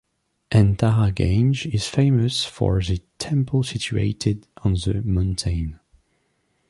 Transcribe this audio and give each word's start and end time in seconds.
Antara 0.49 1.11
Gange 1.13 1.67
is 1.67 1.85
famous 1.85 2.43
for 2.43 2.81
the 2.81 3.03
temple 3.19 3.61
situated 3.61 4.47
on 4.63 4.73
the 4.73 4.99
mountain. 5.05 5.79